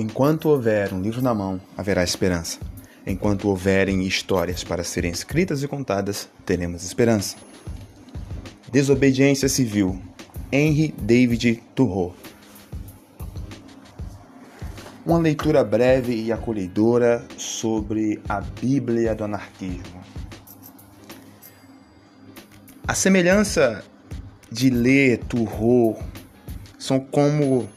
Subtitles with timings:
[0.00, 2.60] Enquanto houver um livro na mão, haverá esperança.
[3.04, 7.36] Enquanto houverem histórias para serem escritas e contadas, teremos esperança.
[8.70, 10.00] Desobediência Civil,
[10.52, 12.14] Henry David Thoreau.
[15.04, 20.00] Uma leitura breve e acolhedora sobre a Bíblia do anarquismo.
[22.86, 23.82] A semelhança
[24.48, 26.00] de ler Thoreau
[26.78, 27.68] são como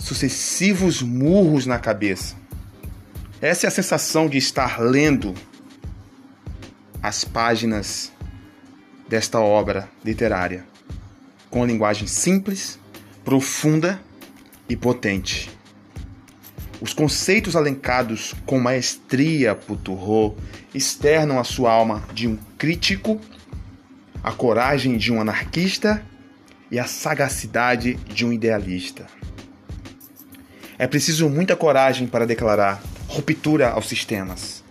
[0.00, 2.34] sucessivos murros na cabeça.
[3.40, 5.34] Essa é a sensação de estar lendo
[7.02, 8.12] as páginas
[9.08, 10.64] desta obra literária,
[11.50, 12.78] com linguagem simples,
[13.24, 14.00] profunda
[14.68, 15.50] e potente.
[16.80, 20.36] Os conceitos alencados com maestria por Thoreau
[20.74, 23.20] externam a sua alma de um crítico,
[24.22, 26.02] a coragem de um anarquista
[26.70, 29.06] e a sagacidade de um idealista.
[30.80, 34.64] É preciso muita coragem para declarar ruptura aos sistemas.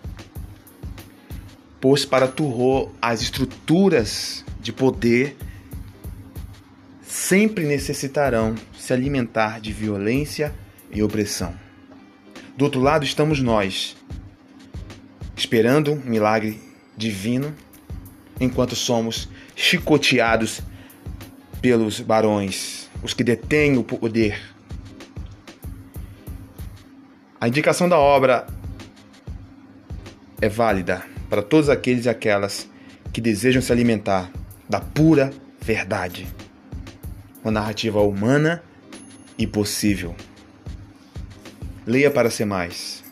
[1.79, 5.37] Pois para Turro as estruturas de poder
[7.03, 10.51] sempre necessitarão se alimentar de violência
[10.91, 11.53] e opressão.
[12.57, 13.95] Do outro lado estamos nós,
[15.37, 16.59] esperando um milagre
[16.97, 17.53] divino,
[18.39, 20.59] enquanto somos chicoteados
[21.61, 24.57] pelos barões, os que detêm o poder
[27.41, 28.45] a indicação da obra
[30.41, 32.69] é válida para todos aqueles e aquelas
[33.13, 34.29] que desejam se alimentar
[34.67, 36.27] da pura verdade.
[37.41, 38.61] Uma narrativa humana
[39.37, 40.13] e possível.
[41.87, 43.05] Leia para ser mais.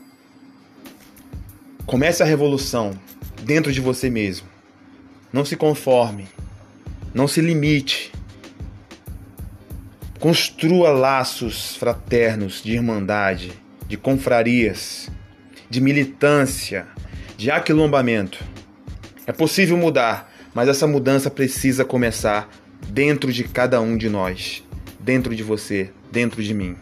[1.86, 3.00] Comece a revolução
[3.44, 4.48] dentro de você mesmo.
[5.31, 6.28] Não se conforme.
[7.14, 8.11] Não se limite.
[10.20, 15.09] Construa laços fraternos de irmandade de confrarias,
[15.70, 16.87] de militância,
[17.37, 18.43] de aquilombamento.
[19.25, 22.49] É possível mudar, mas essa mudança precisa começar
[22.89, 24.64] dentro de cada um de nós,
[24.99, 26.76] dentro de você, dentro de mim.